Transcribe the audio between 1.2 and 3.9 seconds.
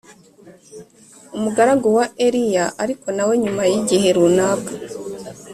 umugaragu wa eliya ariko na we nyuma y